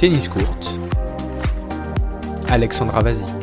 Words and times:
Tennis 0.00 0.28
Court, 0.28 0.80
Alexandra 2.48 3.02
Vazi. 3.02 3.39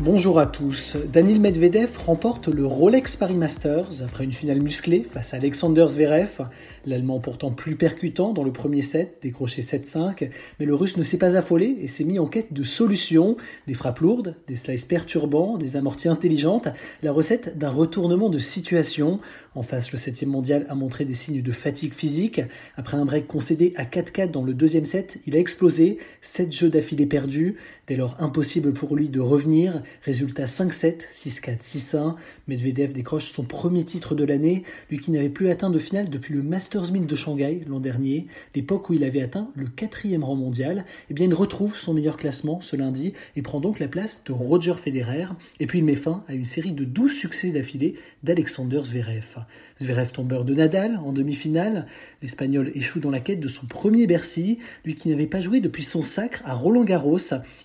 Bonjour 0.00 0.40
à 0.40 0.46
tous. 0.46 0.96
Daniel 1.12 1.38
Medvedev 1.38 1.96
remporte 2.04 2.48
le 2.48 2.66
Rolex 2.66 3.16
Paris 3.16 3.36
Masters 3.36 4.02
après 4.02 4.24
une 4.24 4.32
finale 4.32 4.60
musclée 4.60 5.06
face 5.08 5.34
à 5.34 5.36
Alexander 5.36 5.86
Zverev, 5.88 6.48
l'Allemand 6.84 7.20
pourtant 7.20 7.52
plus 7.52 7.76
percutant 7.76 8.32
dans 8.32 8.42
le 8.42 8.52
premier 8.52 8.82
set, 8.82 9.18
décroché 9.22 9.62
7-5, 9.62 10.30
mais 10.58 10.66
le 10.66 10.74
Russe 10.74 10.96
ne 10.96 11.04
s'est 11.04 11.16
pas 11.16 11.36
affolé 11.36 11.76
et 11.80 11.86
s'est 11.86 12.02
mis 12.02 12.18
en 12.18 12.26
quête 12.26 12.52
de 12.52 12.64
solutions, 12.64 13.36
des 13.68 13.74
frappes 13.74 14.00
lourdes, 14.00 14.34
des 14.48 14.56
slices 14.56 14.84
perturbants, 14.84 15.58
des 15.58 15.76
amorties 15.76 16.08
intelligentes, 16.08 16.66
la 17.04 17.12
recette 17.12 17.56
d'un 17.56 17.70
retournement 17.70 18.30
de 18.30 18.40
situation. 18.40 19.20
En 19.54 19.62
face, 19.62 19.92
le 19.92 19.98
7 19.98 20.26
mondial 20.26 20.66
a 20.68 20.74
montré 20.74 21.04
des 21.04 21.14
signes 21.14 21.40
de 21.40 21.52
fatigue 21.52 21.94
physique. 21.94 22.40
Après 22.76 22.96
un 22.96 23.04
break 23.04 23.28
concédé 23.28 23.72
à 23.76 23.84
4-4 23.84 24.32
dans 24.32 24.42
le 24.42 24.54
deuxième 24.54 24.86
set, 24.86 25.18
il 25.26 25.36
a 25.36 25.38
explosé, 25.38 25.98
7 26.20 26.52
jeux 26.52 26.68
d'affilée 26.68 27.06
perdus, 27.06 27.56
dès 27.86 27.94
lors 27.94 28.20
impossible 28.20 28.72
pour 28.72 28.96
lui 28.96 29.08
de 29.08 29.20
revenir. 29.20 29.83
Résultat 30.02 30.44
5-7, 30.44 31.10
6-4, 31.10 31.60
6-1. 31.60 32.14
Medvedev 32.48 32.92
décroche 32.92 33.30
son 33.30 33.44
premier 33.44 33.84
titre 33.84 34.14
de 34.14 34.24
l'année, 34.24 34.62
lui 34.90 34.98
qui 34.98 35.10
n'avait 35.10 35.28
plus 35.28 35.50
atteint 35.50 35.70
de 35.70 35.78
finale 35.78 36.08
depuis 36.10 36.34
le 36.34 36.42
Masters 36.42 36.92
1000 36.92 37.06
de 37.06 37.14
Shanghai 37.14 37.64
l'an 37.68 37.80
dernier, 37.80 38.26
l'époque 38.54 38.90
où 38.90 38.94
il 38.94 39.04
avait 39.04 39.22
atteint 39.22 39.50
le 39.54 39.66
quatrième 39.66 40.24
rang 40.24 40.36
mondial. 40.36 40.84
Eh 41.10 41.14
bien, 41.14 41.26
il 41.26 41.34
retrouve 41.34 41.76
son 41.76 41.94
meilleur 41.94 42.16
classement 42.16 42.60
ce 42.60 42.76
lundi 42.76 43.12
et 43.36 43.42
prend 43.42 43.60
donc 43.60 43.78
la 43.78 43.88
place 43.88 44.22
de 44.24 44.32
Roger 44.32 44.74
Federer. 44.74 45.26
Et 45.60 45.66
puis 45.66 45.78
il 45.78 45.84
met 45.84 45.94
fin 45.94 46.24
à 46.28 46.34
une 46.34 46.44
série 46.44 46.72
de 46.72 46.84
12 46.84 47.12
succès 47.12 47.50
d'affilée 47.50 47.94
d'Alexander 48.22 48.82
Zverev. 48.84 49.44
Zverev 49.80 50.12
tombeur 50.12 50.44
de 50.44 50.54
Nadal 50.54 51.00
en 51.04 51.12
demi-finale. 51.12 51.86
L'Espagnol 52.22 52.70
échoue 52.74 53.00
dans 53.00 53.10
la 53.10 53.20
quête 53.20 53.40
de 53.40 53.48
son 53.48 53.66
premier 53.66 54.06
Bercy, 54.06 54.58
lui 54.84 54.94
qui 54.94 55.08
n'avait 55.08 55.26
pas 55.26 55.40
joué 55.40 55.60
depuis 55.60 55.82
son 55.82 56.02
sacre 56.02 56.42
à 56.44 56.54
Roland 56.54 56.84
Garros. 56.84 57.18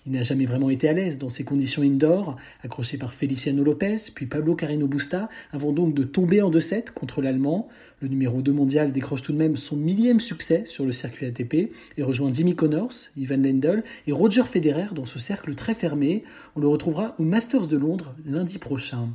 Il 0.06 0.12
n'a 0.12 0.22
jamais 0.22 0.46
vraiment 0.46 0.70
été 0.70 0.88
à 0.88 0.92
l'aise 0.92 1.18
dans 1.18 1.28
ces 1.28 1.44
conditions 1.44 1.82
indoor, 1.82 2.09
accroché 2.62 2.98
par 2.98 3.12
Feliciano 3.12 3.62
Lopez, 3.64 3.96
puis 4.14 4.26
Pablo 4.26 4.54
Carreno 4.54 4.86
Busta, 4.86 5.28
avant 5.52 5.72
donc 5.72 5.94
de 5.94 6.04
tomber 6.04 6.42
en 6.42 6.50
2-7 6.50 6.90
contre 6.92 7.22
l'Allemand. 7.22 7.68
Le 8.00 8.08
numéro 8.08 8.42
2 8.42 8.52
mondial 8.52 8.92
décroche 8.92 9.22
tout 9.22 9.32
de 9.32 9.38
même 9.38 9.56
son 9.56 9.76
millième 9.76 10.20
succès 10.20 10.64
sur 10.66 10.84
le 10.84 10.92
circuit 10.92 11.26
ATP 11.26 11.72
et 11.96 12.02
rejoint 12.02 12.32
Jimmy 12.32 12.54
Connors, 12.54 12.92
Ivan 13.16 13.42
Lendl 13.42 13.84
et 14.06 14.12
Roger 14.12 14.44
Federer 14.44 14.94
dans 14.94 15.04
ce 15.04 15.18
cercle 15.18 15.54
très 15.54 15.74
fermé. 15.74 16.24
On 16.56 16.60
le 16.60 16.68
retrouvera 16.68 17.14
au 17.18 17.24
Masters 17.24 17.66
de 17.66 17.76
Londres 17.76 18.14
lundi 18.24 18.58
prochain. 18.58 19.10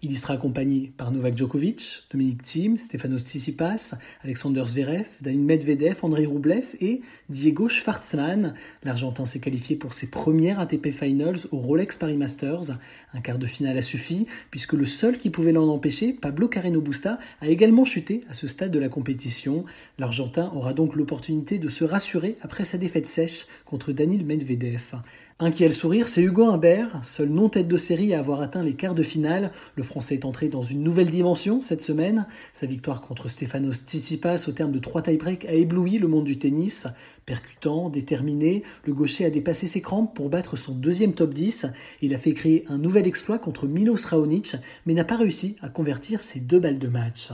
Il 0.00 0.12
y 0.12 0.16
sera 0.16 0.34
accompagné 0.34 0.92
par 0.96 1.10
Novak 1.10 1.36
Djokovic, 1.36 2.04
Dominic 2.12 2.44
Thiem, 2.44 2.76
Stefanos 2.76 3.18
Tsitsipas, 3.18 3.96
Alexander 4.22 4.62
Zverev, 4.64 5.06
Daniil 5.22 5.40
Medvedev, 5.40 5.98
Andrei 6.02 6.24
Rublev 6.24 6.66
et 6.80 7.00
Diego 7.30 7.68
Schwartzmann. 7.68 8.54
L'Argentin 8.84 9.24
s'est 9.24 9.40
qualifié 9.40 9.74
pour 9.74 9.92
ses 9.92 10.08
premières 10.08 10.60
ATP 10.60 10.92
Finals 10.92 11.48
au 11.50 11.56
Rolex 11.56 11.96
Paris 11.96 12.16
Masters. 12.16 12.78
Un 13.12 13.20
quart 13.20 13.38
de 13.38 13.46
finale 13.46 13.76
a 13.76 13.82
suffi 13.82 14.28
puisque 14.52 14.74
le 14.74 14.84
seul 14.84 15.18
qui 15.18 15.30
pouvait 15.30 15.50
l'en 15.50 15.66
empêcher, 15.66 16.12
Pablo 16.12 16.46
Carreno 16.46 16.80
Busta, 16.80 17.18
a 17.40 17.48
également 17.48 17.84
chuté 17.84 18.20
à 18.30 18.34
ce 18.34 18.46
stade 18.46 18.70
de 18.70 18.78
la 18.78 18.88
compétition. 18.88 19.64
L'Argentin 19.98 20.52
aura 20.54 20.74
donc 20.74 20.94
l'opportunité 20.94 21.58
de 21.58 21.68
se 21.68 21.82
rassurer 21.82 22.38
après 22.40 22.62
sa 22.62 22.78
défaite 22.78 23.08
sèche 23.08 23.46
contre 23.64 23.90
Daniil 23.90 24.24
Medvedev. 24.24 24.94
Un 25.40 25.52
qui 25.52 25.64
a 25.64 25.68
le 25.68 25.74
sourire, 25.74 26.08
c'est 26.08 26.20
Hugo 26.20 26.46
Humbert, 26.46 26.98
seul 27.04 27.28
non-tête 27.28 27.68
de 27.68 27.76
série 27.76 28.12
à 28.12 28.18
avoir 28.18 28.40
atteint 28.40 28.64
les 28.64 28.74
quarts 28.74 28.96
de 28.96 29.04
finale. 29.04 29.52
Le 29.76 29.84
Français 29.84 30.14
est 30.16 30.24
entré 30.24 30.48
dans 30.48 30.64
une 30.64 30.82
nouvelle 30.82 31.10
dimension 31.10 31.60
cette 31.60 31.80
semaine. 31.80 32.26
Sa 32.52 32.66
victoire 32.66 33.00
contre 33.00 33.28
Stefanos 33.28 33.76
Tsitsipas 33.86 34.46
au 34.48 34.50
terme 34.50 34.72
de 34.72 34.80
trois 34.80 35.00
tie-breaks 35.00 35.44
a 35.44 35.52
ébloui 35.52 35.98
le 35.98 36.08
monde 36.08 36.24
du 36.24 36.38
tennis. 36.38 36.88
Percutant, 37.28 37.90
déterminé, 37.90 38.62
le 38.84 38.94
gaucher 38.94 39.26
a 39.26 39.30
dépassé 39.30 39.66
ses 39.66 39.82
crampes 39.82 40.16
pour 40.16 40.30
battre 40.30 40.56
son 40.56 40.72
deuxième 40.72 41.12
top 41.12 41.34
10. 41.34 41.66
Il 42.00 42.14
a 42.14 42.16
fait 42.16 42.32
créer 42.32 42.64
un 42.68 42.78
nouvel 42.78 43.06
exploit 43.06 43.38
contre 43.38 43.66
Milos 43.66 44.06
Raonic, 44.08 44.56
mais 44.86 44.94
n'a 44.94 45.04
pas 45.04 45.18
réussi 45.18 45.56
à 45.60 45.68
convertir 45.68 46.22
ses 46.22 46.40
deux 46.40 46.58
balles 46.58 46.78
de 46.78 46.88
match. 46.88 47.28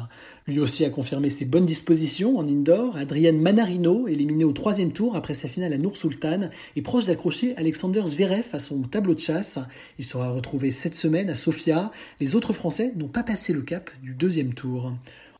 Lui 0.49 0.59
aussi 0.59 0.84
a 0.84 0.91
confirmé 0.91 1.31
ses 1.31 1.44
bonnes 1.44 1.65
dispositions 1.65 2.38
en 2.38 2.49
indoor. 2.49 2.97
Adrian 2.97 3.34
Manarino, 3.34 4.09
éliminé 4.09 4.43
au 4.43 4.50
troisième 4.50 4.91
tour 4.91 5.15
après 5.15 5.34
sa 5.34 5.47
finale 5.47 5.72
à 5.72 5.78
Nour 5.78 5.97
Sultan, 5.97 6.50
est 6.75 6.82
proche 6.82 7.06
d'accrocher 7.06 7.56
Alexander 7.56 8.03
Zverev 8.05 8.47
à 8.53 8.59
son 8.59 8.82
tableau 8.82 9.15
de 9.15 9.21
chasse. 9.21 9.61
Il 10.00 10.05
sera 10.05 10.28
retrouvé 10.31 10.72
cette 10.72 10.97
semaine 10.97 11.31
à 11.31 11.37
Sofia. 11.37 11.93
Les 12.19 12.34
autres 12.34 12.53
Français 12.53 12.93
n'ont 12.97 13.06
pas 13.06 13.22
passé 13.22 13.53
le 13.53 13.62
cap 13.62 13.93
du 14.03 14.12
deuxième 14.15 14.55
tour. 14.55 14.93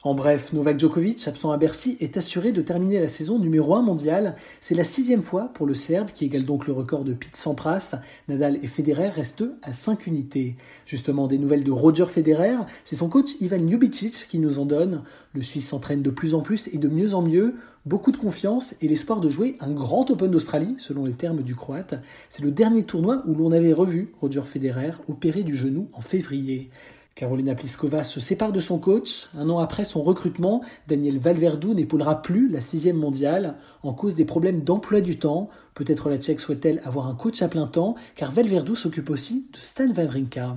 En 0.07 0.13
bref, 0.13 0.53
Novak 0.53 0.79
Djokovic, 0.79 1.27
absent 1.29 1.51
à 1.51 1.57
Bercy, 1.57 1.97
est 1.99 2.19
assuré 2.19 2.53
de 2.53 2.61
terminer 2.61 3.01
la 3.01 3.09
saison 3.09 3.39
numéro 3.39 3.75
1 3.75 3.81
mondial. 3.81 4.37
C'est 4.61 4.75
la 4.75 4.85
sixième 4.85 5.23
fois 5.23 5.51
pour 5.55 5.67
le 5.67 5.73
Serbe, 5.73 6.11
qui 6.13 6.27
égale 6.27 6.45
donc 6.45 6.67
le 6.67 6.75
record 6.75 7.05
de 7.05 7.15
Pete 7.15 7.35
Sampras. 7.35 7.95
Nadal 8.29 8.59
et 8.63 8.67
Federer 8.67 9.09
restent 9.09 9.47
à 9.63 9.73
5 9.73 10.07
unités. 10.07 10.57
Justement, 10.85 11.27
des 11.27 11.39
nouvelles 11.39 11.65
de 11.65 11.71
Roger 11.71 12.05
Federer, 12.05 12.57
c'est 12.85 12.97
son 12.97 13.09
coach 13.09 13.41
Ivan 13.41 13.67
Ljubicic 13.67 14.27
qui 14.29 14.39
nous 14.41 14.59
en 14.59 14.67
donne. 14.67 15.05
Le 15.33 15.41
Suisse 15.41 15.69
s'entraîne 15.69 16.03
de 16.03 16.11
plus 16.11 16.35
en 16.35 16.43
plus 16.43 16.69
et 16.75 16.77
de 16.77 16.89
mieux 16.89 17.15
en 17.15 17.23
mieux. 17.23 17.55
Beaucoup 17.87 18.13
de 18.13 18.19
confiance 18.19 18.75
et 18.83 18.89
l'espoir 18.89 19.21
de 19.21 19.31
jouer 19.31 19.57
un 19.61 19.71
grand 19.71 20.11
Open 20.11 20.31
d'Australie, 20.31 20.75
selon 20.77 21.07
les 21.07 21.15
termes 21.15 21.41
du 21.41 21.55
Croate. 21.55 21.95
C'est 22.29 22.45
le 22.45 22.51
dernier 22.51 22.83
tournoi 22.83 23.23
où 23.27 23.35
l'on 23.35 23.53
avait 23.53 23.73
revu 23.73 24.13
Roger 24.21 24.43
Federer 24.45 24.93
opéré 25.09 25.45
du 25.45 25.55
genou 25.55 25.89
en 25.95 26.03
février. 26.03 26.69
Carolina 27.15 27.55
Pliskova 27.55 28.03
se 28.03 28.19
sépare 28.19 28.51
de 28.51 28.59
son 28.59 28.81
coach. 28.81 29.29
Un 29.39 29.49
an 29.49 29.61
après 29.61 29.85
son 29.85 30.03
recrutement, 30.03 30.63
Daniel 30.89 31.21
Valverdou 31.21 31.73
n'épaulera 31.73 32.23
plus 32.23 32.49
la 32.49 32.61
sixième 32.61 32.97
mondiale 32.97 33.55
en 33.85 33.95
cause 33.95 34.17
des 34.17 34.25
problèmes 34.25 34.65
d'emploi 34.65 35.01
du 35.01 35.17
temps. 35.17 35.49
Peut-être 35.75 36.09
la 36.09 36.19
Tchèque 36.19 36.41
souhaite-t-elle 36.41 36.83
avoir 36.85 37.07
un 37.07 37.15
coach 37.15 37.41
à 37.41 37.49
plein 37.49 37.69
temps, 37.69 37.95
car 38.17 38.33
Valverdou 38.33 38.75
s'occupe 38.75 39.11
aussi 39.11 39.49
de 39.53 39.59
Stan 39.59 39.93
Wawrinka. 39.93 40.57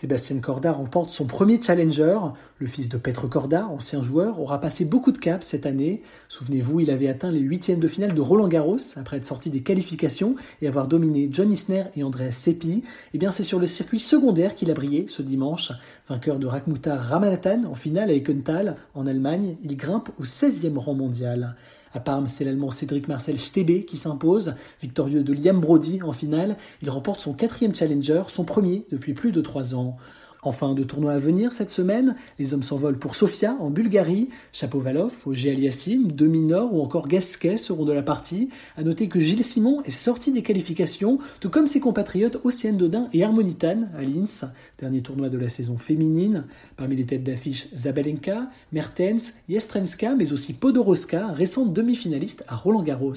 Sébastien 0.00 0.38
Corda 0.38 0.72
remporte 0.72 1.10
son 1.10 1.26
premier 1.26 1.60
challenger. 1.60 2.18
Le 2.56 2.66
fils 2.66 2.88
de 2.88 2.96
Petr 2.96 3.28
Corda, 3.28 3.66
ancien 3.66 4.02
joueur, 4.02 4.40
aura 4.40 4.58
passé 4.58 4.86
beaucoup 4.86 5.12
de 5.12 5.18
caps 5.18 5.46
cette 5.46 5.66
année. 5.66 6.02
Souvenez-vous, 6.30 6.80
il 6.80 6.90
avait 6.90 7.08
atteint 7.08 7.30
les 7.30 7.40
huitièmes 7.40 7.80
de 7.80 7.86
finale 7.86 8.14
de 8.14 8.20
Roland 8.22 8.48
Garros 8.48 8.78
après 8.96 9.18
être 9.18 9.26
sorti 9.26 9.50
des 9.50 9.60
qualifications 9.60 10.36
et 10.62 10.68
avoir 10.68 10.88
dominé 10.88 11.28
John 11.30 11.52
Isner 11.52 11.84
et 11.96 12.02
Andreas 12.02 12.30
Seppi. 12.30 12.82
Eh 13.12 13.18
bien, 13.18 13.30
c'est 13.30 13.42
sur 13.42 13.58
le 13.58 13.66
circuit 13.66 14.00
secondaire 14.00 14.54
qu'il 14.54 14.70
a 14.70 14.74
brillé 14.74 15.04
ce 15.06 15.20
dimanche. 15.20 15.70
Vainqueur 16.08 16.38
de 16.38 16.46
Rakhmoutar 16.46 16.98
Ramanathan 16.98 17.64
en 17.64 17.74
finale 17.74 18.08
à 18.08 18.14
Ekental 18.14 18.76
en 18.94 19.06
Allemagne, 19.06 19.58
il 19.62 19.76
grimpe 19.76 20.08
au 20.18 20.24
16e 20.24 20.78
rang 20.78 20.94
mondial. 20.94 21.56
À 21.92 21.98
Parme, 21.98 22.28
c'est 22.28 22.44
l'Allemand 22.44 22.70
Cédric 22.70 23.08
Marcel 23.08 23.36
Stebe 23.36 23.84
qui 23.84 23.96
s'impose. 23.96 24.54
Victorieux 24.80 25.24
de 25.24 25.32
Liam 25.32 25.60
Brody 25.60 26.02
en 26.02 26.12
finale, 26.12 26.56
il 26.82 26.90
remporte 26.90 27.20
son 27.20 27.32
quatrième 27.32 27.74
challenger, 27.74 28.22
son 28.28 28.44
premier 28.44 28.86
depuis 28.92 29.12
plus 29.12 29.32
de 29.32 29.40
trois 29.40 29.74
ans. 29.74 29.96
Enfin, 30.42 30.74
de 30.74 30.82
tournois 30.82 31.12
à 31.12 31.18
venir 31.18 31.52
cette 31.52 31.68
semaine, 31.68 32.16
les 32.38 32.54
hommes 32.54 32.62
s'envolent 32.62 32.98
pour 32.98 33.14
Sofia 33.14 33.56
en 33.60 33.68
Bulgarie, 33.68 34.30
Chapovalov, 34.52 35.12
Auger 35.26 35.50
Aliassim, 35.50 36.08
Demi-Nord 36.14 36.72
ou 36.72 36.80
encore 36.80 37.08
Gasquet 37.08 37.58
seront 37.58 37.84
de 37.84 37.92
la 37.92 38.02
partie. 38.02 38.48
À 38.78 38.82
noter 38.82 39.08
que 39.08 39.20
Gilles 39.20 39.44
Simon 39.44 39.82
est 39.82 39.90
sorti 39.90 40.32
des 40.32 40.42
qualifications, 40.42 41.18
tout 41.40 41.50
comme 41.50 41.66
ses 41.66 41.78
compatriotes 41.78 42.38
Océane 42.42 42.78
Dodin 42.78 43.08
et 43.12 43.22
Harmonitan 43.22 43.88
à 43.98 44.02
Linz, 44.02 44.46
dernier 44.78 45.02
tournoi 45.02 45.28
de 45.28 45.36
la 45.36 45.50
saison 45.50 45.76
féminine. 45.76 46.44
Parmi 46.78 46.96
les 46.96 47.04
têtes 47.04 47.24
d'affiche, 47.24 47.68
Zabalenka, 47.74 48.48
Mertens, 48.72 49.34
Yestremska, 49.50 50.14
mais 50.14 50.32
aussi 50.32 50.54
Podoroska, 50.54 51.28
récente 51.32 51.74
demi-finaliste 51.74 52.44
à 52.48 52.56
Roland 52.56 52.82
Garros. 52.82 53.12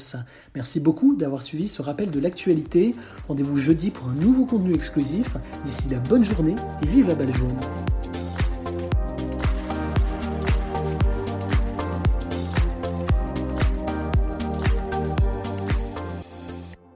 Merci 0.56 0.82
beaucoup 0.82 1.16
d'avoir 1.16 1.42
suivi 1.42 1.70
ce 1.70 1.82
rappel 1.82 2.12
de 2.12 2.20
l'actualité. 2.20 2.94
Rendez-vous 3.30 3.56
jeudi 3.56 3.92
pour 3.92 4.10
un 4.10 4.14
nouveau 4.14 4.46
contenu 4.46 4.74
exclusif. 4.74 5.38
D'ici 5.64 5.88
là, 5.90 6.00
bonne 6.10 6.26
journée 6.26 6.56
et 6.82 6.88
vive 6.88 7.13
la 7.14 7.26
balle 7.26 7.34
jaune. 7.36 8.13